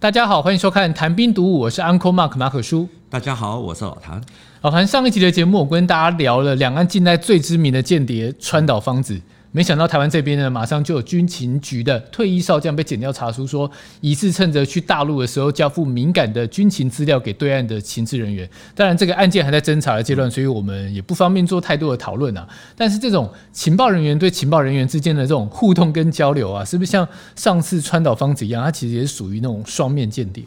[0.00, 2.88] 大家好，欢迎收看《谈兵读武》，我是 Uncle Mark 马可叔。
[3.10, 4.22] 大家好，我是老谭。
[4.60, 9.20] 老谭，上一集的节目，我跟大家聊了两岸近代最知名的间谍川岛芳子。
[9.58, 13.68] 没想到台湾这边呢，马上就有军情局的退役少将被检调查出说，
[14.00, 18.48] 疑似趁着去大陆的时候交付敏感的军情资料给对岸的情治人员。
[18.76, 22.48] 当然，这个案件还在侦查的阶段，所以我们也不方便做太多的讨论啊。
[22.76, 30.44] 但是，这种情报人员对情报人员之间的这种互动跟交流啊，是不是像上次川岛芳子一样，它其实也是属于那种双面间谍？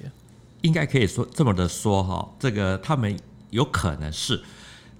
[0.61, 3.13] 应该可以说这么的说哈，这个他们
[3.49, 4.39] 有可能是。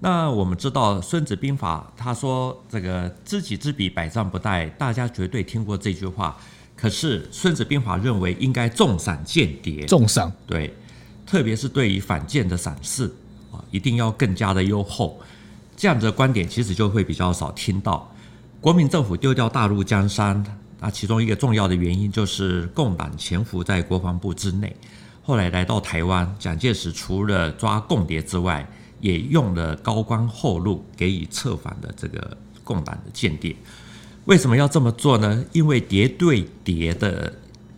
[0.04, 6.36] 那我们知道《孙子兵法》他说：“这个知己知彼，百战不殆。”大家绝对听过这句话。
[6.76, 10.73] 可是《孙子兵法》认为应该重赏间谍，重赏对，
[11.23, 13.06] 特别是对于反间的赏识
[13.52, 15.22] 啊，一定要更加的优厚。
[15.78, 18.12] 这样的观点其实就会比较少听到。
[18.59, 20.44] 国民政府丢掉大陆江山，
[20.80, 24.75] 那其中一个重要的原因就是共党潜伏在国防部之内。
[25.22, 28.68] 后来来到台湾，蒋介石除了抓共谍之外，
[29.02, 33.55] 也用了高官厚禄给予策反的这个共党的间谍，
[34.25, 35.44] 为什么要这么做呢？
[35.52, 37.33] 因为谍对谍的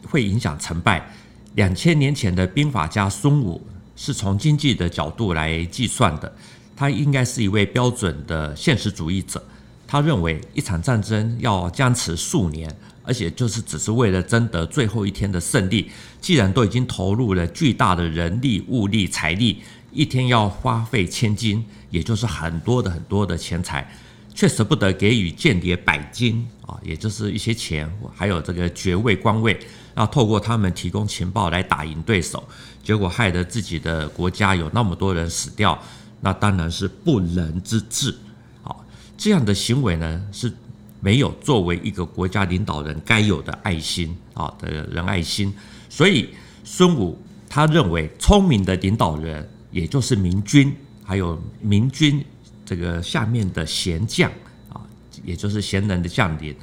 [0.06, 1.10] 会影响成败。
[1.56, 6.32] 两千年前的兵法家孙武是从经济的角度来计算的，
[6.76, 9.42] 他应该是一位标准的现实主义者。
[9.88, 15.90] 他认为一场战争要僵持数年，而且就是只是为了争得最后一天的胜利。
[16.20, 19.62] 既然都已经投入了巨大的人力、物力、财力。
[19.94, 23.88] 一天要花费千金，也就是很多的很多的钱财，
[24.34, 29.60] 却舍不得给予间谍百金啊，也就是一些钱，还有这个爵位官位，
[29.96, 32.44] 要透过他们提供情报来打赢对手，
[32.84, 35.80] 结果害得自己的国家有那么多人死掉，
[36.22, 38.16] 那当然是不仁之治
[38.64, 38.76] 啊！
[39.16, 40.52] 这样的行为呢，是
[41.00, 45.54] 没有作为一个国家领导人该有的爱心啊的仁爱心，
[45.90, 46.30] 所以
[46.64, 49.48] 孙武他认为聪明的领导人。
[49.74, 50.74] 也就是明军，
[51.04, 52.24] 还有明军
[52.64, 54.32] 这个下面的贤将
[54.70, 54.80] 啊，
[55.26, 56.56] 也就是贤能的将领，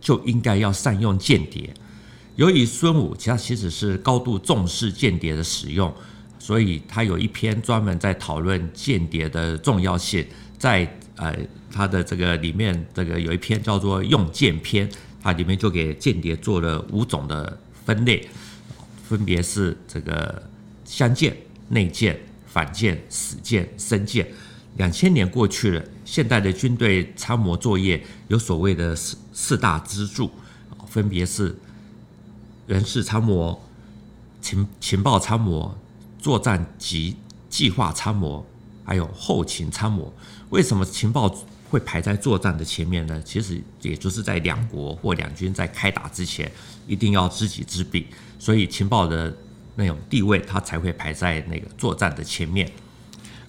[0.00, 1.72] 就应该要善用间谍。
[2.36, 5.92] 由于孙武其他其实是高度重视间谍的使用，
[6.38, 10.26] 所以他有一篇专门在讨论间谍的重要性，
[10.58, 11.34] 在呃
[11.72, 14.88] 他的这个里面，这个有一篇叫做《用间篇》，
[15.22, 18.28] 它里面就给间谍做了五种的分类，
[19.08, 20.42] 分别是这个
[20.84, 21.36] 相间、
[21.68, 22.18] 内间。
[22.50, 24.26] 反舰、死舰、生舰，
[24.76, 30.30] 两千年过去了，现代的军队参谋作业有所谓的四四大支柱，
[30.86, 31.54] 分别是
[32.66, 33.62] 人事参谋、
[34.40, 35.76] 情情报参谋、
[36.18, 37.16] 作战及
[37.50, 38.46] 计划参谋，
[38.82, 40.12] 还有后勤参谋。
[40.48, 41.28] 为什么情报
[41.68, 43.22] 会排在作战的前面呢？
[43.22, 46.50] 其实也就是在两国或两军在开打之前，
[46.86, 48.06] 一定要知己知彼，
[48.38, 49.36] 所以情报的。
[49.78, 52.68] 那种地位，它才会排在那个作战的前面。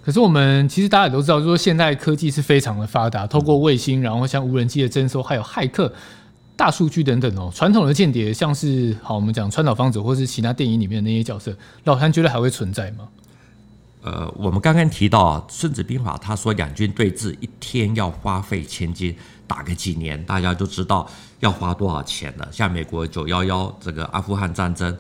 [0.02, 5.92] 可是我们其实大家也都知道，说现代科技是非常的发达，透过卫星，然后像无人机的侦搜，还有骇客、
[6.56, 7.52] 大数据等等哦。
[7.54, 13.08] 传统的间谍，像是好我们讲川岛芳子，或是其他电影里面的那些角色，老谭觉得还会存在吗？
[14.02, 19.16] 呃，我们刚刚提到啊，《孙子兵法》他说两军对峙，一天要花费千金，
[19.46, 21.08] 打个几年，大家都知道
[21.42, 22.48] 要花多少钱了。
[22.52, 24.98] 像美国九幺幺这个阿富汗战争。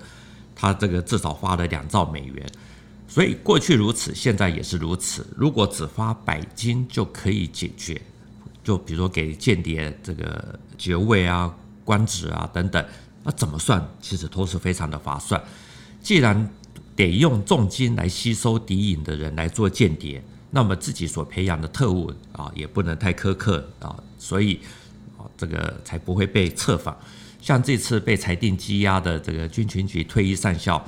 [0.59, 2.45] 他这个至少花了两兆美元，
[3.07, 5.25] 所以过去如此，现在也是如此。
[5.37, 8.01] 如果只花百金就可以解决，
[8.61, 11.55] 就比如说给间谍这个爵位啊、
[11.85, 12.85] 官职啊等等，
[13.23, 15.41] 那怎么算，其实都是非常的划算。
[16.01, 16.49] 既然
[16.93, 20.21] 得用重金来吸收敌营的人来做间谍，
[20.51, 24.59] 那么自己所培养的特务啊，也不能太苛刻啊，所以
[25.17, 26.93] 啊，这个才不会被策反。
[27.41, 30.83] 像这次被裁定羁押的这个军情局退役上校，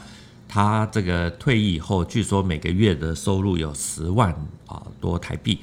[0.47, 4.34] 他这个退役以后，据说每个月的收入有十万
[4.67, 5.59] 啊多台币，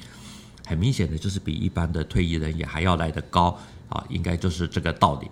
[0.65, 3.57] 很明显的就是比一般的退役人员还要来得高
[3.87, 5.29] 啊，应该就是这个道理。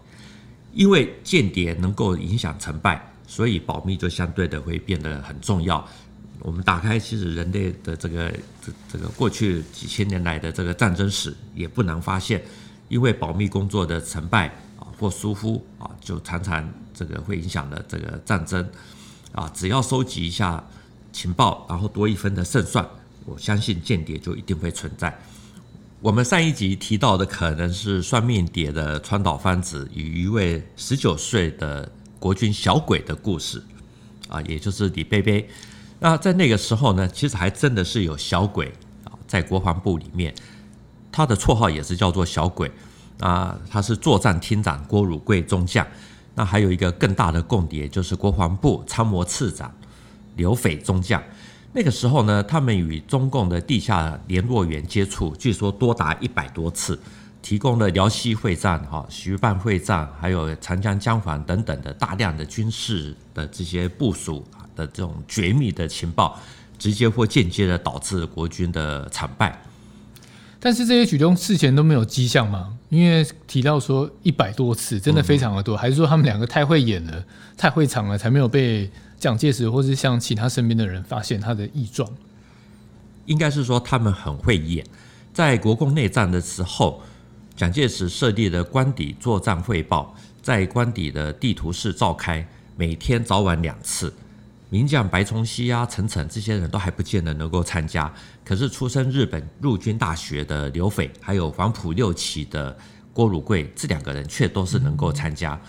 [0.73, 5.83] 因为间谍能够影响成败，所以保密就相对的会变得很重要。
[6.39, 8.31] 我们打开其实人类的这个
[8.61, 12.43] 这这个过去几千年来的这个战争史，也不难发现，
[12.89, 14.53] 因为保密工作的成败。
[14.99, 18.67] 或疏忽啊，就常常这个会影响了这个战争
[19.31, 19.49] 啊。
[19.53, 20.63] 只要收集一下
[21.13, 22.87] 情报，然后多一分的胜算，
[23.25, 25.17] 我相信间谍就一定会存在。
[25.99, 33.63] 我们上一集提到的可能是双面谍的川岛芳子与一位十九岁的国军小鬼的故事
[34.27, 35.49] 啊，也就是李贝贝。
[35.99, 38.67] 那在那个时候呢，其实还真的是有小鬼
[39.05, 40.33] 啊，在国防部里面，
[41.11, 42.71] 他的绰号也是叫做小鬼。
[43.19, 45.85] 啊，他是作战厅长郭汝瑰中将，
[46.35, 49.73] 那还有一个更大的共谍，就是国防部参谋次长
[50.35, 51.21] 刘斐中将。
[51.73, 56.99] 那个时候呢，他们与中共的地下联络员接触，据说多达一百多次，
[57.41, 64.43] 提供了辽西会战、哈徐蚌会战，还有长江江防等等的大量的军事的这些部署
[64.75, 66.39] 的这种绝密的情报，
[66.79, 69.59] 直接或间接的导致国军的惨败。
[70.67, 72.77] 但是这些举动事前都没有迹象吗？
[72.89, 77.23] 因为提到说一百多次，真的非常的多，嗯、还是说他们两个太会演了，
[77.55, 82.11] 太会藏了，才没有被蒋介石或是像其他身边的人发现他的异状？
[83.27, 84.85] 应该是说他们很会演。
[85.31, 87.01] 在国共内战的时候，
[87.55, 94.13] 蒋介石设立的官邸作战汇报，在官邸的地图室召开，每天早晚两次。
[94.69, 102.77] 名将白崇禧啊、陈诚这些人都还不见得能够参加，可是出身日本陆军大学的刘斐，还有黄埔六期的
[103.13, 105.59] 郭汝贵，这两个人却都是能够参加。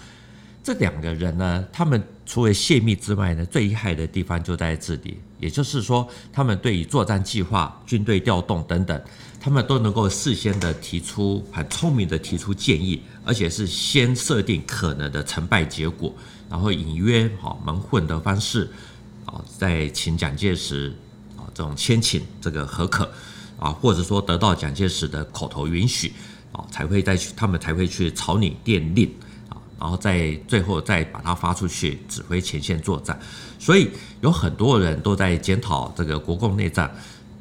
[0.64, 9.00] 这两个人呢，他们除了泄密之外呢，最厉害的地方就在这里，也就是说，他们对于作战计划、军队调动等等，
[9.40, 16.12] 他们都能够事先的提出很聪明的提出建议，而且是先设定可能的成败结果，
[16.50, 18.70] 然后隐约好蒙混的方式。
[19.30, 20.90] 啊，再请蒋介石
[21.36, 23.12] 啊，这种先请这个何可
[23.58, 26.14] 啊，或者说得到蒋介石的口头允许
[26.50, 29.06] 啊，才会再去，他们才会去草拟电令
[29.50, 33.20] 啊，然后再最后再把它发出去，指挥前线作战。
[33.58, 33.90] 所以
[34.22, 36.90] 有很多人都在检讨这个国共内战，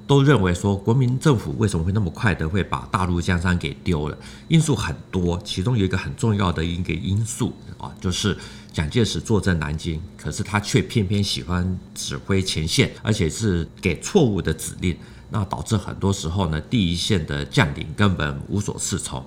[0.06, 4.18] 都认为说国民政府为什么会那么快的会把大陆江山给丢了？
[4.50, 8.38] 因素很多，其中有一个很重要的一个因素啊，就是。
[8.78, 14.96] 蒋介石坐镇南京，可是他却偏偏喜欢指挥前线，而且是给错误的指令，
[15.32, 19.26] 那导致很多时候呢，第一线的将领根本无所适从，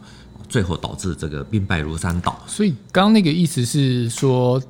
[0.49, 2.41] 最后导致这个兵败如山倒。
[2.47, 4.62] 所以刚刚那个意思是说，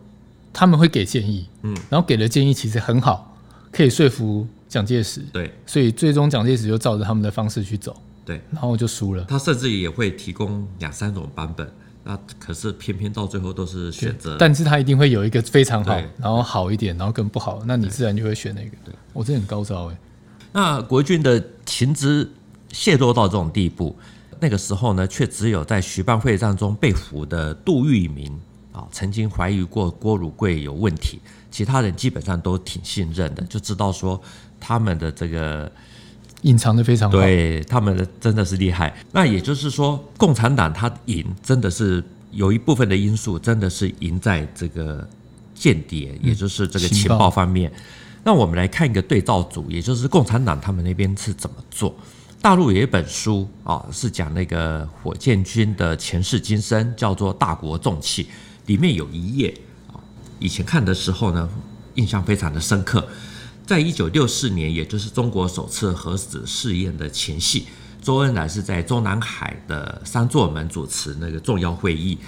[0.50, 3.36] 他们会给建议，嗯，然后给的建议其实很好，
[3.70, 7.94] 可以说服蒋介石，对，所以最终蒋介石就照着他们的方式去走，
[8.24, 9.24] 对，然后就输了。
[9.24, 11.70] 他甚至也会提供两三种版本。
[12.02, 18.70] 那可是偏偏到最后都是选择，但是他一定会有一个非常好，然后好一点，然后更不好，那你自然就会选那个。
[18.84, 19.98] 对，我这很高招哎。
[20.52, 22.30] 那国军的情资
[22.72, 23.94] 泄露到这种地步，
[24.40, 28.40] 那个时候呢，却只有在徐蚌会战中被俘的杜聿明
[28.72, 31.20] 啊，曾经怀疑过郭汝瑰有问题，
[31.50, 34.20] 其他人基本上都挺信任的，就知道说
[34.58, 35.70] 他们的这个。
[36.42, 38.94] 隐藏的非常好，对他们的真的是厉害。
[39.12, 45.06] 那也就是说，共产党他赢，真的是有一部分的因素，真的是赢在这个
[45.54, 47.70] 间谍，也就是这个情报方面。
[48.24, 51.94] 那我们来看一个对照组，也就是共产党他们那边是怎么做。
[52.42, 58.24] 大陆有一本书啊，是讲那个火箭军的前世今生，叫做《大国重器》，
[58.64, 59.54] 里面有一页
[59.88, 60.00] 啊，
[60.38, 61.46] 以前看的时候呢，
[61.96, 63.06] 印象非常的深刻。
[63.70, 67.68] 在一九六四年，也就是中国首次核子试验的前夕，
[68.02, 72.18] 周恩来是在中南海的三座门主持那个重要会议，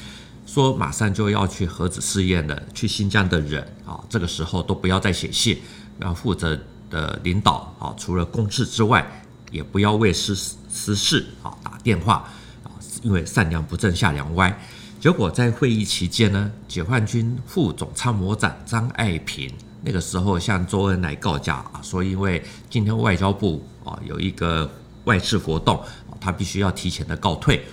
[0.46, 2.62] 说马上就要去核子试验了。
[2.72, 5.58] 去新疆的人啊，这个时候都不要再写信，
[5.98, 6.56] 然后负责
[6.88, 9.04] 的领导啊，除了公事之外，
[9.50, 12.30] 也不要为私私事啊打电话
[12.62, 12.70] 啊，
[13.02, 14.56] 因为上梁不正下梁歪。
[15.00, 19.52] 结果在会议期间呢，解放军副总参谋长张爱萍。
[19.84, 24.70] 那个时候向周恩来告假啊，说因为今天外交部啊有一个
[25.04, 25.82] 外事活动，
[26.20, 27.64] 他必须要提前的告退。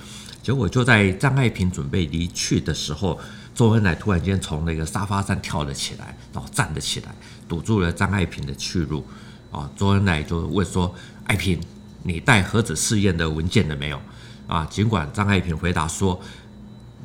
[0.42, 3.20] 结果就在张爱萍准备离去的时候，
[3.54, 7.14] 周恩来突然间从那个沙发上跳了起来，然后站了起来，
[7.48, 9.06] 堵住了张爱萍的去路。
[9.52, 10.94] 啊，周恩来就问说
[11.26, 11.60] ：“爱萍，
[12.04, 14.00] 你带核子试验的文件了没有？”
[14.48, 16.20] 啊，尽管张爱萍回答说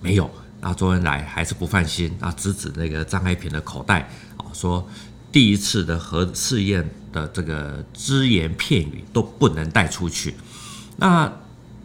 [0.00, 0.30] 没有，
[0.60, 4.08] 那周恩来还是不放心，啊，指指那个张爱萍的口袋。
[4.54, 4.88] 说
[5.30, 10.34] 第一次的核试验的这个只言片语都不能带出去，
[10.96, 11.30] 那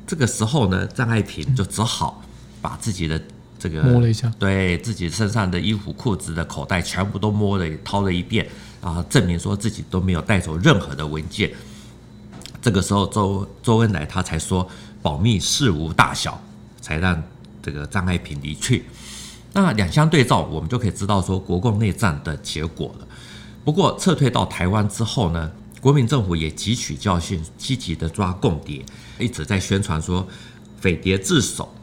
[0.05, 2.23] 这个时候呢，张爱萍就只好
[2.61, 3.21] 把自己的
[3.57, 8.47] 这个摸了一下，对自己身上的衣服裤子的口袋全部都摸了掏了一遍，
[8.81, 11.51] 然后证明说自己都没有带走任何的文件。
[12.61, 14.67] 这个时候周周恩来他才说
[15.01, 16.41] 保密事无大小，
[16.81, 17.21] 才让
[17.61, 18.85] 这个张爱萍离去。
[19.51, 23.07] 那两相对照，我们就可以知道说国共内战的结果了。
[23.65, 25.51] 不过撤退到台湾之后呢，
[25.81, 28.83] 国民政府也汲取教训，积极的抓共谍，
[29.19, 30.27] 一直在宣传说
[30.79, 31.73] 匪谍自首，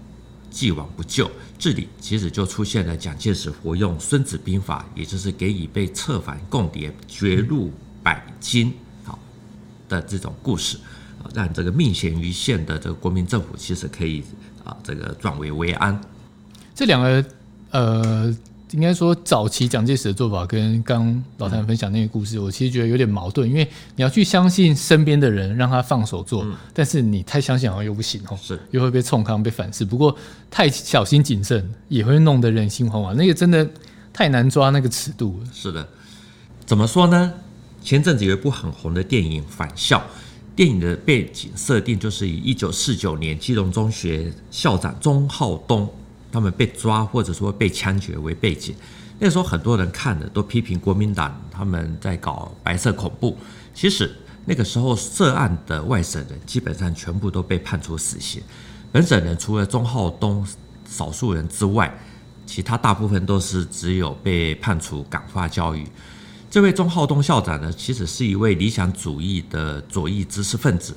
[0.50, 1.30] 既往不咎。
[1.58, 8.72] 这里其实就出现了蒋介石活用《孙子兵法》，也就是给予被策反共谍绝入百金
[9.04, 9.18] 好
[9.88, 10.78] 的这种故事，
[11.34, 14.22] 让这个命悬一线的这个国民政府其实可以
[14.64, 16.00] 啊这个转危为安。
[16.74, 17.24] 这两个。
[17.70, 18.34] 呃，
[18.72, 29.84] 应该说早期蒋介石的做法跟刚老谭分享那个故事，嗯、我其实觉得有点矛盾，因为你要去相信身边的人，让他放手做，嗯、但是你太相信好像又不行哦，是又会被冲康被反噬。
[29.84, 30.16] 不过
[30.50, 33.68] 太小心谨慎也会弄得人心惶惶，那个真的
[34.12, 35.50] 太难抓那个尺度了。
[35.52, 35.86] 是的，
[36.64, 37.32] 怎么说呢？
[37.82, 39.98] 前阵子有一部很红的电影《返校》。
[40.56, 45.86] 电影的背景设定就是以一九四九年基隆中学校长钟浩东
[46.30, 48.74] 他们被抓或者说被枪决为背景。
[49.18, 53.36] 那时候很多人看了都批评国民党他们在搞白色恐怖。
[53.74, 54.14] 其实
[54.44, 58.42] 那个时候涉案的外省人基本上全部都被判处死刑，
[58.92, 60.46] 本省人除了钟浩东
[60.86, 61.92] 少数人之外，
[62.46, 65.86] 其他大部分都是只有被判处感化教育。
[66.48, 70.96] 这位钟浩东校长呢，其实是一位理想主义的左翼知识分子，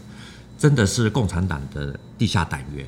[0.57, 2.85] 真的是共产党的地下党员。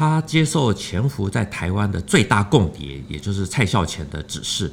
[0.00, 4.72] 他接受潜伏在台湾的最大共谍，也就是蔡孝乾的指示，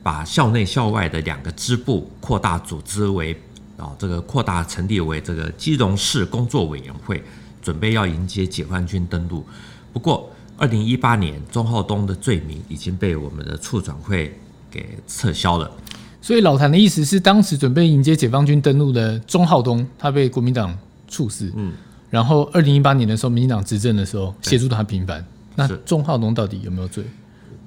[0.00, 3.36] 把校内校外的两个支部扩大组织为
[3.76, 7.20] 啊，这个扩大成立为这个基隆市工作委员会，
[7.60, 9.44] 准备要迎接解放军登陆。
[9.92, 14.38] 不过，二零一八年，钟浩东的罪名已经被我们的处转会
[14.70, 15.68] 给撤销了。
[16.22, 21.52] 所以老谭的意思是，当时准备迎接解放军登陆的钟浩东，他被国民党处死。
[21.56, 21.72] 嗯，
[22.10, 25.24] 然后二零一八年的时候，民进党执政的时候，协助他平反。
[25.56, 27.04] 那钟浩东到底有没有罪？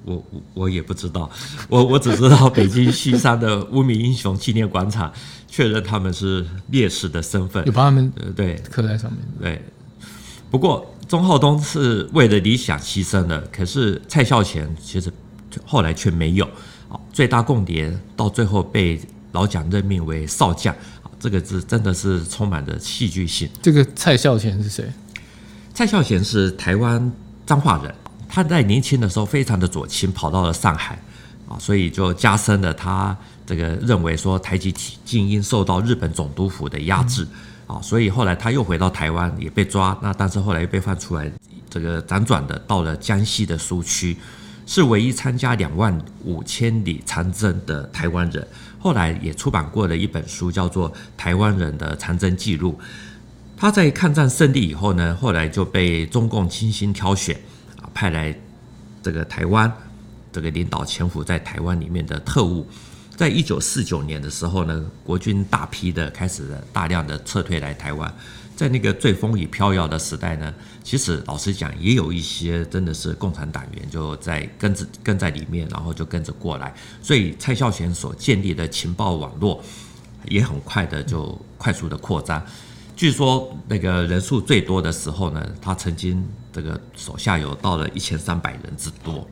[0.04, 1.30] 我我我也不知道，
[1.68, 5.10] 我我只知道北京西山的无名英雄纪念广场
[5.48, 9.20] 确认他们是烈士的身份，有把他们呃对刻在上面。
[9.40, 9.62] 对，
[10.50, 15.10] 不过钟浩东是为了理想牺牲的，可是蔡孝乾其实
[15.64, 16.46] 后来却没有。
[17.12, 19.00] 最大共谍到最后被
[19.32, 20.74] 老蒋任命为少将，
[21.18, 23.48] 这个字真的是充满着戏剧性。
[23.62, 24.84] 这个蔡孝贤是谁？
[25.72, 27.12] 蔡孝贤是台湾
[27.46, 27.94] 彰化人，
[28.28, 30.98] 他在年轻的时候非常的左倾，跑到了上海
[31.48, 33.16] 啊，所以就加深了他
[33.46, 34.72] 这个认为说台籍
[35.04, 37.26] 精英受到日本总督府的压制
[37.66, 41.30] 啊，所以后来他又回到台湾也被抓，那但是后来又被放出来，
[41.68, 44.16] 这个辗转的到了江西的苏区。
[44.66, 45.94] 是唯一参加两万
[46.24, 48.48] 五千里长征的台湾人，
[48.84, 52.72] 后来也出版过的一本书，叫做《台湾人的长征记录》。
[53.56, 57.34] 他在抗战胜利以后呢，后来就被中共精心挑选，
[57.80, 58.38] 啊，派来
[59.02, 59.72] 这个台湾，
[60.30, 62.66] 这个领导潜伏在台湾里面的特务。
[63.16, 68.14] 在一九四九年的时候呢，国军大批的开始了大量的撤退来台湾。
[68.56, 76.72] 在那个最风雨飘摇的时代呢，其实老实讲，也有一些真的是共产党员就在跟着跟在里面，然后就跟着过来。
[77.02, 79.62] 所以蔡孝干所建立的情报网络
[80.28, 82.40] 也很快的就快速的扩张。
[82.96, 89.28] 据说那个人数最多的时候呢，他曾经这个手下有到了一千三百人之多。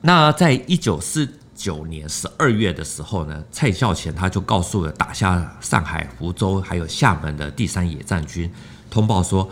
[0.00, 8.50] 那在一九四九年十二月的时候呢，蔡孝乾他就告诉了打下上海、福州还有厦门的第三野战军，
[8.90, 9.48] 通报说，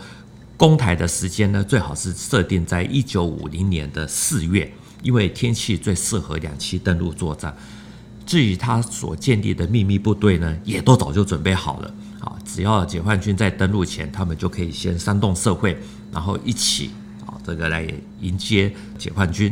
[0.57, 4.71] 攻台的时间呢，最好是设定在一九五零年的四月，
[5.03, 7.55] 因为天气最适合两栖登陆作战。
[8.25, 15.77] 至于他所建立的秘密部队呢，也都早就准备好了啊，只要解放军在登陆前，他们就可以先煽动社会，
[16.11, 16.91] 然后一起
[17.25, 17.85] 啊这个来
[18.21, 19.51] 迎接解放军。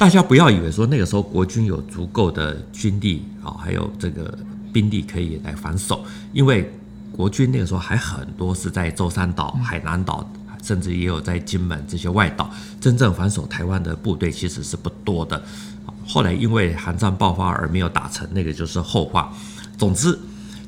[0.00, 4.34] 大家不要以为说那个时候国军有足够的军力啊，还有这个
[4.72, 6.02] 兵力可以来防守，
[6.32, 6.72] 因为
[7.12, 10.26] 国军那个时候还很多是在舟山岛、海南岛，
[10.62, 15.44] 甚至也有在金门这些外岛，真正防守台湾的部队其实是不多的。
[16.06, 19.30] 后来因为韩战爆发而没有打成，那个就是后话。
[19.76, 20.18] 总之，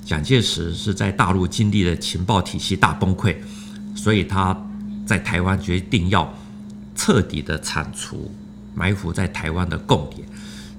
[0.05, 3.35] 蒋介石是在大陆经历了情报体系大崩溃，
[3.95, 4.55] 所以他
[5.07, 6.31] 在台湾决定要
[6.95, 8.31] 彻底的铲除。
[8.75, 10.25] 埋伏在台湾的共谍，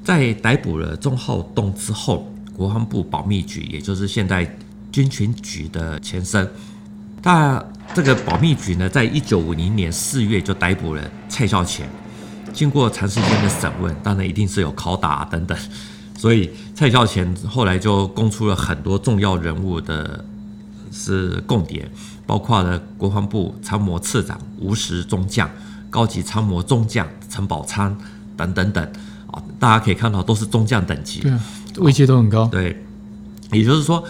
[0.04, 4.58] 在逮捕了钟浩东之后，国防部保密局，也就是现在
[4.92, 6.50] 军情局的前身，
[7.22, 11.88] 那这个保密局呢，在一九五零年四月就逮捕了蔡孝乾。
[12.52, 15.58] 经过长时间的审问，当然一定是有拷打等等，
[16.16, 20.24] 所以蔡孝乾后来就供出了很多重要人物的
[20.92, 21.90] 是共谍，
[22.28, 25.50] 包括了国防部参谋次长吴石中将。
[25.94, 27.96] 高级参谋中将陈宝仓
[28.36, 28.84] 等等等
[29.28, 31.40] 啊，大家可以看到都是中将等级，对啊，
[31.78, 32.48] 位阶都很高。
[32.48, 32.84] 对，
[33.52, 34.04] 也就是说，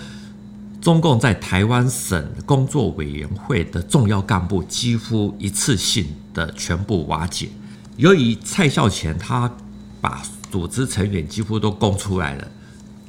[0.80, 7.50] 中共在台湾省工作委员会的重要干部几乎一次性的全部瓦解。
[7.98, 9.52] 由于蔡孝乾他
[10.00, 12.48] 把组织成员几乎都供出来了，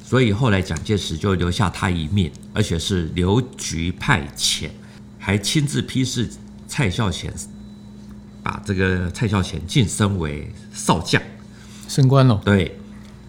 [0.03, 4.69] 所以后来蒋介石就留下他一命，而且是留局派遣，
[5.17, 6.29] 还亲自批示
[6.67, 7.31] 蔡孝干。
[8.45, 11.19] 把这个蔡孝乾晋升为少将
[11.87, 12.39] 升官了。
[12.45, 12.77] 对，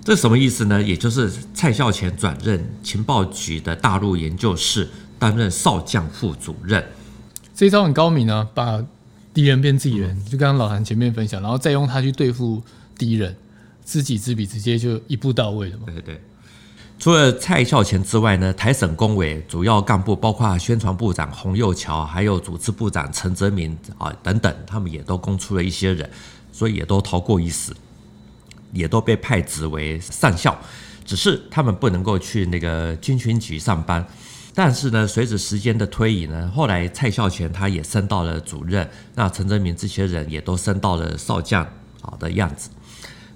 [0.05, 0.83] 这什么意思呢？
[0.83, 4.87] 也就是蔡孝乾转任情报局的大陆研究室，
[5.19, 6.85] 担任少将副主任。
[7.55, 8.85] 这一招很高明啊，把
[9.33, 10.23] 敌人变自己人。
[10.27, 12.63] 就刚刚老韩前面分享，然后再用它去对付
[12.99, 13.35] 敌人，
[13.87, 15.85] 知己知彼，直接就一步到位了嘛。
[15.87, 16.21] 对对。
[16.99, 26.09] 除了蔡孝乾之外呢，台省工委主要干部包括宣传部长洪佑桥，还有组织部长陈泽民啊等等，他们也都供出了一些人，
[26.51, 27.77] 所以也都逃过一死，
[28.73, 30.57] 也都被派职为上校，
[31.05, 34.05] 只是他们不能够去那个军情局上班。
[34.55, 41.63] 但是呢，随着时间的推移呢，后来蔡孝乾他也升到了主任，那陈泽民这些人也都升到了少将
[42.01, 42.71] 啊的样子。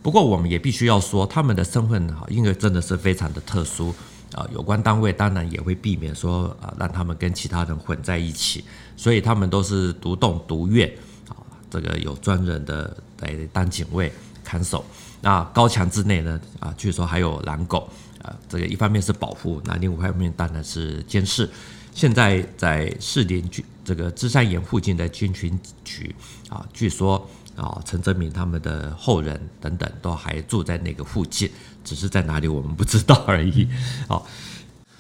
[0.02, 3.94] 不过，我们也必须要说，他们的身份哈，因为真的是非常的特殊
[4.32, 4.48] 啊。
[4.50, 8.64] 有关单位当然也会避免说啊，让他们跟其他人混在一起，
[8.96, 10.90] 所以他们都是独栋独院
[11.28, 11.36] 啊。
[11.70, 14.10] 这个有专人的来当警卫
[14.42, 14.82] 看守。
[15.20, 17.86] 那高墙之内呢啊，据说还有狼狗
[18.22, 18.34] 啊。
[18.48, 21.46] 这个一方面是保护，那另外一方面当然是监视。
[21.92, 26.14] 现在在士林军这个芝山岩附近的军情局
[26.48, 27.28] 啊，据说。
[27.60, 31.50] 啊，陈泽民他们的后人等等都还住在那个附近，
[31.84, 33.68] 只是在哪里我们不知道而已。
[34.08, 34.26] 好，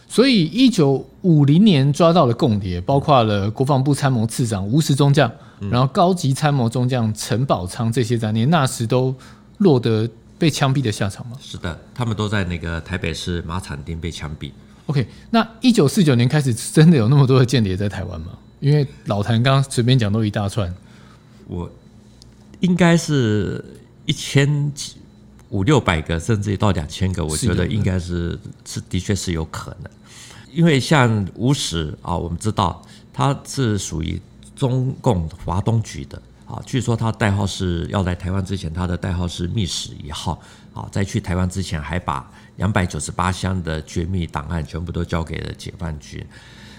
[0.06, 5.32] 所以一九五零年抓到了共谍，包括了国防部参谋次长吴石中将，
[5.70, 9.14] 然后高级参谋中将陈宝昌这些在内，那时都
[9.58, 10.06] 落得
[10.38, 11.38] 被枪毙的下场吗？
[11.40, 14.50] 是的，他们都在那个台北市马场町被枪毙。
[14.84, 18.32] OK，那一九四九年开始真的有那么多的间谍在台湾吗？
[18.60, 20.74] 因为老谭刚刚随便讲都一大串，
[21.46, 21.70] 我。
[22.60, 23.64] 应该是
[24.06, 24.96] 一千几
[25.48, 29.90] 五六百个，甚至到两千个，我觉得应该是是的确是有可能，
[30.52, 32.80] 因为像吴石啊，我们知道
[33.12, 34.20] 他是属于
[34.54, 40.40] 中共华东局的啊，据说他代号是要来台湾之前，他的代号是密使一号
[40.74, 46.24] 啊，在去台湾之前还把两百九十八箱的绝密档案全部都交给了解放军。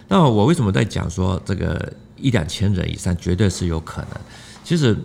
[0.07, 4.11] 那我为什么在讲说这个一两千人以上绝对是有可能？
[4.63, 4.95] 其实。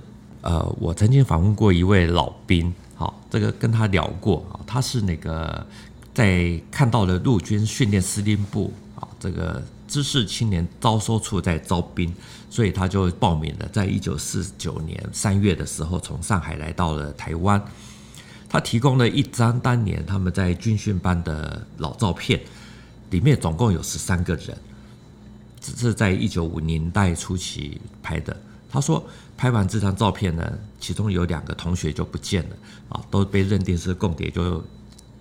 [0.47, 5.67] 呃，我曾经访问过一位老兵，好，这个跟他聊过啊，他是那个
[6.15, 12.15] 在看到了陆军训练司令部啊，这个知识青年招收处在招兵，
[12.49, 17.61] 所以他就报名了，在一九四九年三月的时候，从上海来到了台湾。
[18.49, 22.41] 他提供了一张当年他们在军训班的老照片，
[23.11, 24.57] 里面总共有十三个人，
[25.61, 28.37] 只是在一九五零年代初期拍的。
[28.69, 29.05] 他说，
[29.37, 32.57] 拍完这张照片呢，其中有两个同学就不见了
[32.89, 34.65] 啊，都被认定是共谍，就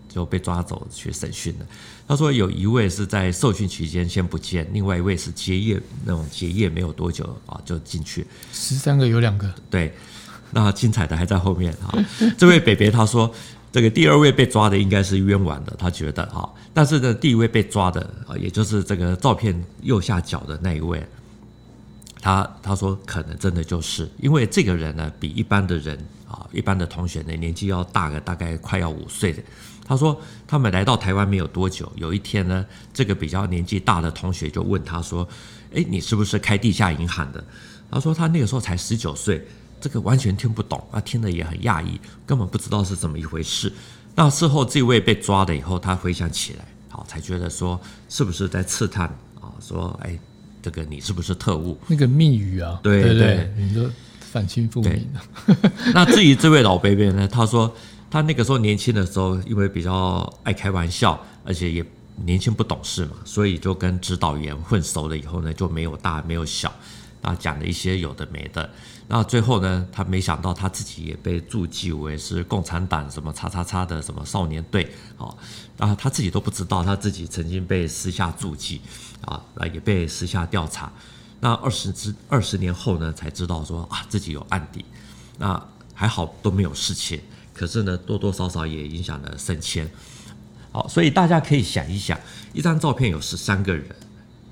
[0.07, 1.65] 就被抓走去审讯了。
[2.07, 8.25] 他说有一位是在受训期间先不见，另外一位是结业那种结业没有多久啊就进去。
[8.53, 9.93] 十三个有两个，对，
[10.51, 11.93] 那精彩的还在后面啊。
[12.37, 13.29] 这位北北他说，
[13.71, 21.05] 这个第二位被抓的应该是冤枉的，他觉得啊，但是呢，第一位被抓的啊，也就是这个照片右下角的那一位。
[22.25, 25.95] 他他说可能真的就是因为这个人呢，比一般的人
[26.27, 29.43] 啊，一般的同学呢年纪要大个大概快要五岁的。
[29.85, 35.27] 他说他们来到台湾没有多久，有一天呢，这个比较年纪大的同学就问他说
[35.73, 37.45] ：“诶，你是不是开地下银行的？”
[37.91, 39.47] 他说他那个时候才十九岁，
[39.79, 43.71] 这个完全听不懂啊，听得也很讶异，根本不知道是怎么一回事。
[44.15, 49.07] 那事后这位被抓了以后，他回想起来，好才觉得说是不是在刺探
[49.39, 49.53] 啊？
[49.59, 50.19] 说诶。
[50.65, 51.77] 这个你是不是特务？
[51.85, 53.87] 那个密语啊，对对，对，你说
[54.19, 55.07] 反清复明。
[55.93, 57.27] 那至于这位老 baby 呢？
[57.27, 57.71] 他说
[58.09, 61.85] 他那个时候年轻的时候，因为比较爱开玩笑，而且也
[62.25, 66.73] 年轻不懂事嘛，所以就跟指导员混熟了以后呢，就没有大没有小，
[67.21, 68.67] 啊，讲了一些有的没的。
[69.07, 75.33] 那最后呢，他没想到他自己也被注记为是共产党什么叉叉叉的什么少年队，啊，
[75.77, 78.81] 然后他自己都不知道，他自己曾经被私下注记。
[79.21, 80.91] 啊，那也被私下调查，
[81.39, 84.85] 那二十之二十年后呢，才知道说啊自己有案底，
[85.39, 85.59] 那
[85.95, 87.19] 还好都没有事情，
[87.51, 89.89] 可是呢多多少少也影响了升迁。
[90.71, 92.19] 好，所以大家可以想一想，
[92.53, 93.95] 一张照片有十三个人，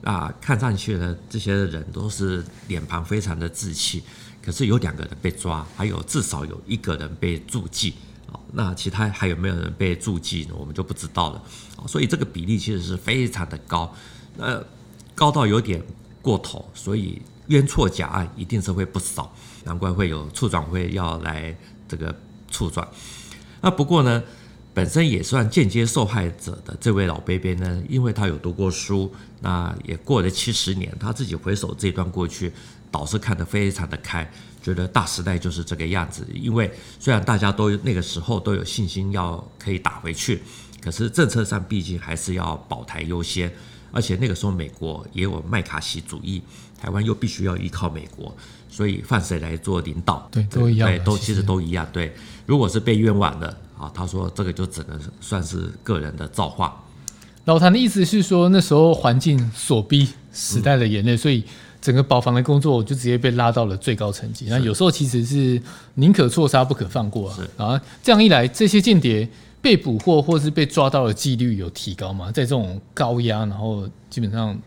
[0.05, 4.01] 啊，看上去呢这些人都是脸庞非常的稚气，
[4.43, 7.93] 可是有两个人被抓，还有至少有一个人被注记，
[8.32, 10.56] 啊，那其他还有没有人被注记呢？
[10.58, 11.41] 我们就不知道了。
[11.88, 13.95] 所以这个比例其实是非常的高。
[14.38, 14.62] 呃，
[15.15, 15.82] 高到有点
[16.21, 21.56] 过头，所以冤错假案一定是会不少，难怪会有处长会要来
[21.88, 22.13] 这个
[22.51, 22.88] 处转。
[23.62, 24.21] 那不过呢，
[24.73, 32.51] 本身也算间接受害者的这位老 baby 呢，因为他有读过书，那也过了七十年，他自己回首这段过去，
[32.89, 34.29] 倒是看得非常的开。
[34.63, 36.25] 觉得大时代就是这个样子。
[36.33, 40.41] 因为虽然大家都那个时候都有信心要可以打回去，
[40.81, 43.53] 可是政策上毕竟还是要保台优先，
[43.91, 46.41] 而且那个时候美国也有麦卡锡主义，
[46.81, 48.36] 台湾又必须要依靠美国，
[48.69, 50.27] 所以放谁来做领导？
[50.31, 51.86] 对，都一样，对，都其实都一样。
[51.91, 56.82] 对，如果是被冤枉的啊，他说这个就只能算是个人的造化。
[57.46, 61.43] 老谭的意思是说，那时候环境所逼，时代的眼泪，嗯、所以
[61.82, 64.46] 整个保房的工作就直接被拉到了最高层级。
[64.48, 65.62] 那有时候其实是
[65.96, 67.38] 宁可错杀不可放过啊。
[67.58, 69.28] 啊，这样一来，这些间谍
[69.62, 72.32] 被捕获或是被抓到的几率有提高吗？
[72.32, 74.58] 在这种高压，然后基本上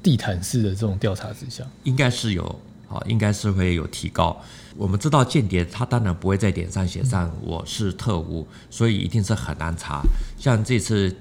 [0.00, 2.44] 地毯式的这种调查之下，应该是有
[2.88, 4.40] 啊，应该是会有提高。
[4.76, 10.02] 我们知道间谍他当然不会在脸上写上我是特务，所以一定是很难查。
[10.38, 11.14] 像这次。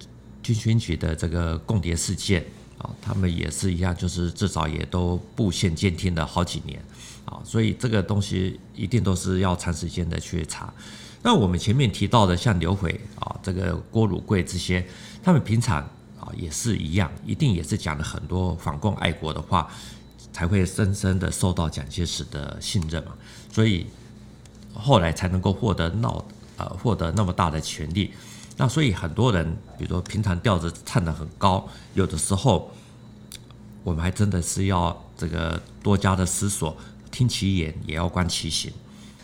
[0.43, 2.43] 军情局的这个共谍事件
[2.79, 6.83] 啊，他们也是一样，就是至少也都布线监听了好几年
[7.25, 10.73] 啊，所以这个东西一定都是要长时间的去查。
[11.21, 14.83] 那我们前面提到的像刘辉啊，这个郭汝贵这些，
[15.21, 15.77] 他们平常
[16.19, 19.69] 啊也是一样，一定也是讲了很多反共爱国的话，
[20.33, 23.11] 才会深深的受到蒋介石的信任嘛，
[23.51, 23.85] 所以
[24.73, 26.23] 后来才能够获得闹
[26.55, 28.11] 呃获得那么大的权力。
[28.57, 29.45] 那所以很多人，
[29.77, 32.71] 比如说平常调子唱得很高，有的时候
[33.83, 36.75] 我们还真的是要这个多加的思索，
[37.11, 38.71] 听其言也要观其行。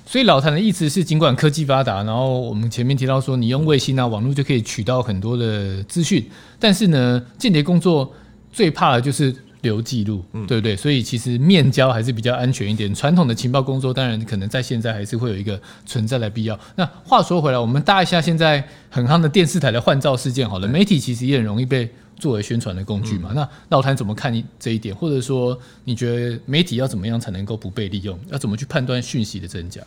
[0.06, 8.13] 所以老谭的意思是，尽管科技发达，然后我们前面提到说，你用卫星啊、网络就可以取到很多的资讯，但是呢，间谍工作
[8.52, 9.36] 最怕的就是。
[9.68, 10.76] 留记录，嗯对不对？
[10.76, 12.94] 所以其实面交还是比较安全一点。
[12.96, 16.58] 传统的情报工作，当然可能在现在还是会有一个存在的必要。
[16.76, 20.68] 那话说回来，我们搭一下现在很夯的电视台的换照事件好了。
[20.68, 23.32] 媒体其实也很容易被作为宣传的工具嘛。
[23.36, 24.96] 那老谭怎么看这一点？
[24.96, 28.18] 或者说，你觉得媒体要怎么样才能够不被利用？
[28.32, 29.82] 要怎么去判断讯息的真假？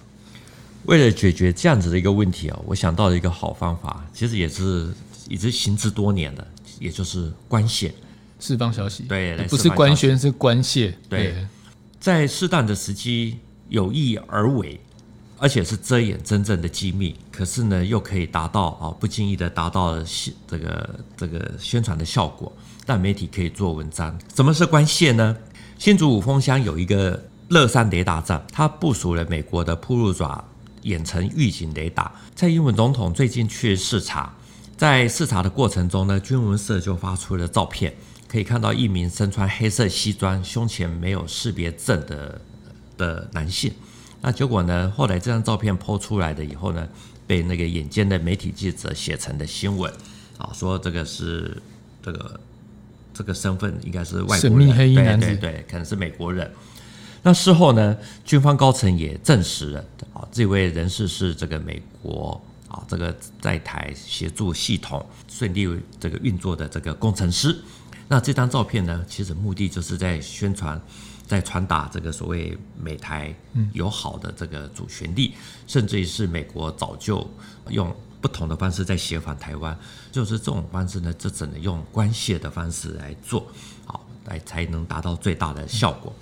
[0.84, 4.88] 为了解决这样子的一个问题啊，我想到了一个好方法，其实也是
[5.28, 6.46] 已经行之多年了，
[6.78, 7.92] 也就是关泄。
[8.40, 10.96] 释放消息，对，不是官宣，是官泄。
[11.08, 11.34] 对，
[12.00, 14.80] 在适当的时机有意而为，
[15.38, 20.02] 而且是遮掩真正的机密，可是呢，又可以达到啊不经意的达到
[20.48, 22.50] 这个这个宣传的效果，
[22.84, 24.18] 但媒体可以做文章。
[24.34, 25.36] 什么是官泄呢？
[25.78, 30.44] 新竹五峰乡有一个乐山雷达站，它部署了美国的铺路爪
[30.82, 32.10] 远程预警雷达。
[32.34, 34.34] 蔡英文总统最近去视察，
[34.76, 37.94] 在视察的过程中呢，军文社就发出了照片。
[38.30, 42.40] 可以看到一名身穿黑色西装、胸前没有识别证的
[42.96, 43.72] 的男性。
[44.20, 44.92] 那结果呢？
[44.96, 46.88] 后来这张照片 po 出来的以后呢，
[47.26, 49.92] 被那个眼尖的媒体记者写成的新闻，
[50.38, 51.60] 啊，说这个是
[52.00, 52.40] 这个
[53.12, 56.48] 这个身份应该是外国人，神秘黑衣男子，对对对，可能是美国人。
[57.22, 67.58] 那事后呢，军方高层也证实了，啊，这位人士是这个美国啊，这个在台协助系统顺利这个运作的这个工程师。
[68.12, 70.80] 那这张照片呢，其实目的就是在宣传，
[71.28, 73.32] 在传达这个所谓美台
[73.72, 75.30] 友好的这个主旋律，
[75.68, 77.24] 甚至于是美国早就
[77.68, 79.78] 用不同的方式在协防台湾，
[80.10, 83.46] 就是这种方式呢，就只能用关系的方式来做，
[83.86, 86.12] 好，来才能达到最大的效果。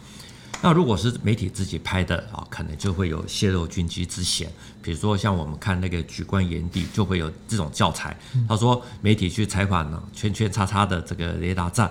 [0.61, 4.51] 那如果是媒体自己拍的啊，可能就会有泄露军机之嫌。
[4.83, 8.17] 比如说像我们看那个《举光原地》，就会有这种教材。
[8.49, 11.89] 他说媒体去采访呢，圈圈叉叉的这个雷达站，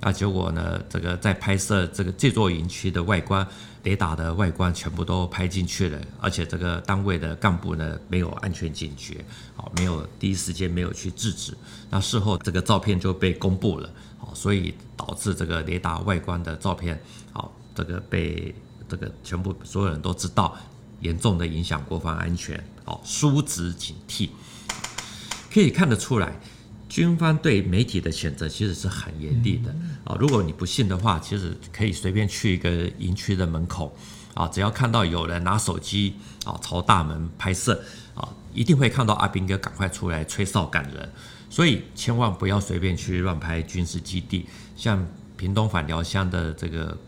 [0.00, 3.46] 啊，结果呢，这个在拍摄这个这座营区的外观，
[3.84, 11.56] 雷达的外观全部都拍进去了，而且这个单位的干部呢没有安全警觉，好，没有第一时间没有去制止，
[11.88, 17.00] 那事后这个照片就被公布了，好，所以导致这个雷达外观的照片，
[17.78, 18.52] 这个被
[18.88, 20.58] 这个全部所有人都知道，
[20.98, 24.30] 严重的影响国防安全，好，疏职警惕，
[25.52, 26.40] 可以看得出来，
[26.88, 30.16] 军方对媒体的谴责其实是很严厉的啊。
[30.18, 33.96] 如果你不信的话，其实可以随便去一个营区的门口
[34.34, 37.80] 啊，只要看到有人拿手机啊朝大门拍摄
[38.16, 41.08] 啊，一定会看到阿兵哥赶快出来吹哨赶人，
[41.48, 46.98] 所以千万不要随便去乱拍军事基地，像屏东反寮乡的这个。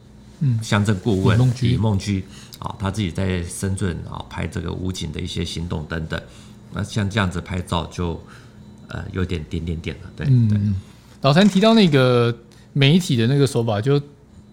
[0.40, 2.24] 嗯，乡镇顾问李梦居
[2.58, 6.20] 啊，他自己在深圳啊拍这个武警的一些行动等等，
[6.72, 8.18] 那像这样子拍照就
[8.88, 10.34] 呃有点点点点了，对对。
[10.34, 10.74] 嗯，
[11.20, 12.34] 老谭提到那个
[12.72, 14.00] 媒体的那个手法，就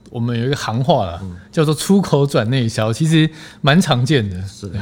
[0.10, 1.21] 我们有一个行话了，
[1.52, 3.30] 叫做出口转内销，其实
[3.62, 4.45] 蛮常见的。
[4.45, 4.80] 是的。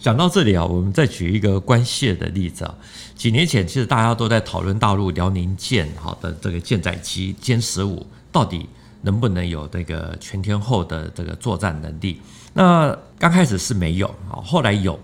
[0.00, 2.74] 讲到这里啊，我们再举一个关系的例子啊。
[3.14, 8.68] 几年前，其实大家都在讨论大陆辽宁舰好的这个舰载机歼十五到底。
[9.06, 12.20] 能不能有这个全天候的这个作战能力？
[12.52, 14.98] 那刚开始是没有啊，后来有。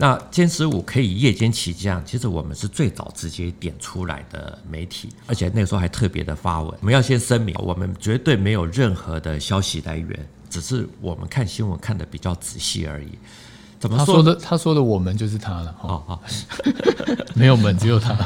[0.00, 6.72] 那歼十五可以夜间起降，其实我们是最早直接点出来的媒体，而且那个时候还特别的发文。
[6.80, 13.08] 我们要先声明，我们绝对没有任何的消息来源，只是我们看新闻看的比较仔细而已。
[13.80, 14.06] 怎么说？
[14.06, 15.74] 他说的，他说的我们就是他了。
[15.82, 16.20] 哦哦，
[17.34, 18.16] 没有门，只有他。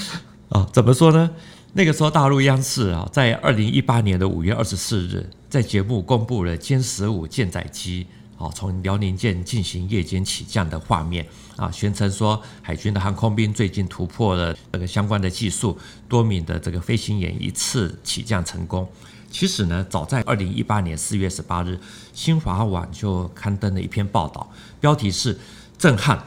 [0.48, 1.30] 哦，怎么说呢？
[1.74, 8.06] 那个时候大陆央视啊，在二零一八年的五月二十四日，在节目公布了歼十五舰载机。
[8.38, 11.26] 啊，从辽宁舰进行夜间起降的画面
[11.56, 15.76] 啊，宣称说海军的航空兵最近突破了这个相关的技术，
[16.08, 18.88] 多名的这个飞行员一次起降成功。
[19.28, 21.76] 其实呢，早在二零一八年四月十八日，
[22.12, 24.48] 新华网就刊登了一篇报道，
[24.80, 25.36] 标题是
[25.76, 26.22] “震撼：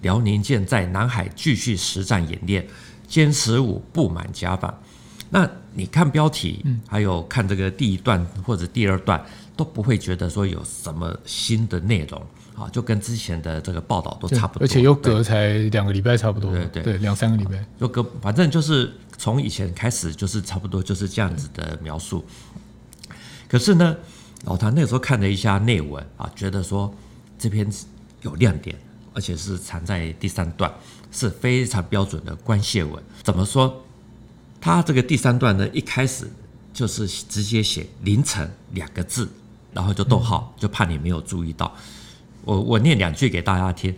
[0.00, 2.66] 辽宁舰在南海继续实战演练，
[3.10, 4.72] 歼十五布满甲板”。
[5.28, 9.22] 那你看标题，还有看这个第一段或者第二段。
[9.56, 12.18] 都不会觉得说有什么新的内容
[12.56, 22.24] 啊，就跟之前的这个报道都差不多，而且又隔才两个礼拜，差不多，对对对，两三个礼拜，就隔，反正就是从以前开始就是差不多就是这样子的描述。
[23.46, 23.94] 可是呢，
[24.44, 26.90] 老谭那个时候看了一下内文啊，觉得说
[27.38, 27.70] 这篇
[28.22, 28.74] 有亮点，
[29.12, 30.72] 而且是藏在第三段，
[31.10, 33.02] 是非常标准的关谢文。
[33.22, 33.82] 怎么说？
[34.60, 36.30] 他这个第三段呢，一开始
[36.72, 39.28] 就是直接写“凌晨”两个字。
[39.72, 41.72] 然后就逗号，就怕你没有注意到。
[42.44, 43.94] 我我念两句给大家听。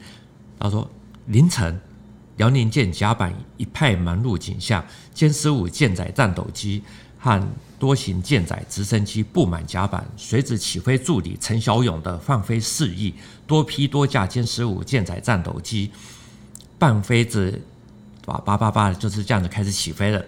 [0.58, 0.86] 他说：
[1.28, 1.80] 凌晨，
[2.36, 6.82] 辽宁舰甲板一派忙碌景象，歼十五舰载战斗机
[7.18, 7.42] 和
[7.78, 13.14] 多型舰载直升机布满甲板，随着起飞助理陈小勇的放飞示意，
[13.46, 15.90] 多批多架歼十五舰载战斗机
[16.82, 17.62] 半飞子，
[18.26, 20.20] 哇叭叭叭就是这样子开始起飞了。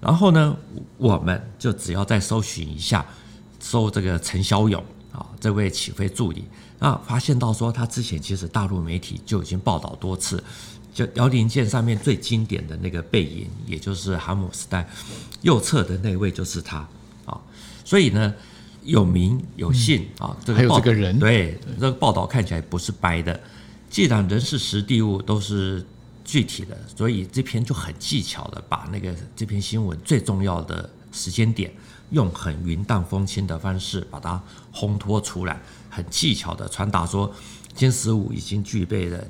[0.00, 0.56] 然后呢，
[0.96, 3.04] 我们就只要再搜寻一下。
[3.60, 6.44] 搜这个陈小勇啊，这位起飞助理
[6.78, 10.42] 那，发现到说他之前其实大陆媒体就已经报道多次，
[10.92, 14.86] 就辽宁舰上面最经典的那个背影，也就是航母时代
[15.40, 16.86] 右侧的那位就是他
[17.24, 17.40] 啊，
[17.86, 18.34] 所以呢
[18.82, 23.40] 有名有姓啊，这个还有这个人对这个报道看起来不是掰的，
[23.94, 25.86] 既然人事实地物都是
[26.24, 31.72] 具体的，所以这篇就很技巧的把那个这篇新闻最重要的时间点。
[32.10, 34.42] 用很云淡风轻的方式把它
[34.74, 37.32] 烘托出来，很技巧的传达说，
[37.76, 39.24] 歼十五已经具备了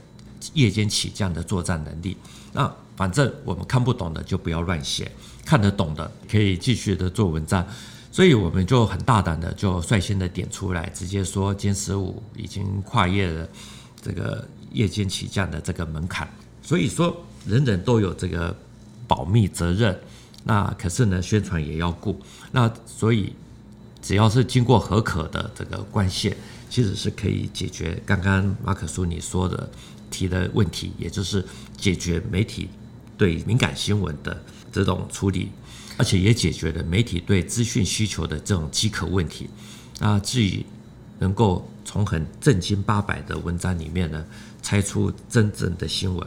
[0.55, 2.16] 夜间起降的作战能力。
[2.55, 5.12] 那反正我们看不懂的就不要乱写，
[5.44, 7.66] 看得懂的可以继续的做文章。
[8.11, 13.46] 所以我们就很大胆的就率先的点出来，直接说歼十五已经跨越了
[14.03, 16.29] 这个夜间起降的这个门槛。
[16.61, 18.55] 所以说，人人都有这个
[19.09, 19.99] 保密责任。
[20.45, 22.21] 那可是呢，宣传也要顾。
[22.53, 23.33] 那所以，
[24.03, 26.35] 只要是经过合可的这个关系，
[26.69, 29.71] 其实是可以解决刚刚马可叔你说的
[30.11, 31.43] 提的问题，也就是
[31.79, 32.69] 解决媒体
[33.17, 35.49] 对敏感新闻的这种处理，
[35.97, 39.49] 而且也解决了媒体对资讯需求的这种饥渴问题。
[39.99, 40.65] 那至于
[41.18, 44.24] 能够从很正经八百的文章里面呢，
[44.62, 46.27] 猜出真正的新闻，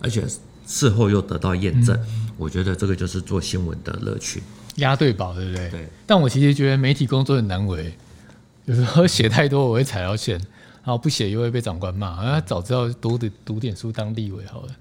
[0.00, 0.24] 而且
[0.66, 1.96] 事后又得到验证。
[1.96, 4.42] 嗯我觉得这个就是做新闻的乐趣，
[4.76, 5.70] 押对宝，对不对？
[5.70, 5.88] 对。
[6.06, 7.94] 但我其实觉得媒体工作很难为，
[8.64, 12.08] 有时候写太多我会踩到线，然后不写又会被长官骂。
[12.08, 14.74] 啊，早知道读点读点书当立委好了，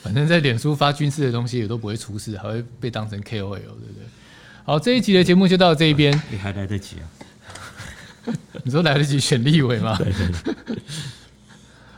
[0.00, 4.04] 反正在脸书发军事的东西也都不会出事，还会被当成 KOL，对不对？
[4.64, 6.18] 好，这一集的节目就到这一边。
[6.30, 7.04] 你还来得及啊？
[8.64, 9.96] 你说来得及选立委吗？
[9.98, 10.76] 对对对。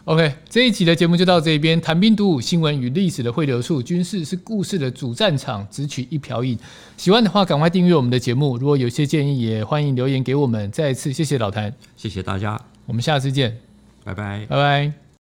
[0.05, 1.81] OK，这一集的节目就到这边。
[1.81, 6.59] 谈兵读武，新闻与历史的汇流处，军事是故事的主战场，只取一瓢饮。
[6.99, 8.59] 喜欢的话，赶快订阅我们的节目。
[8.59, 10.71] 如果有些建议，也欢迎留言给我们。
[10.71, 13.59] 再一次谢谢老谭，谢谢大家，我们下次见，
[14.05, 15.04] 拜拜，拜拜。